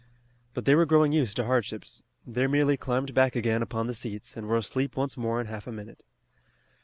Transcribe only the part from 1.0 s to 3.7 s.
used to hardships. They merely climbed back again